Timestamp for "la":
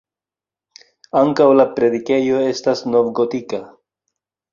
1.57-1.65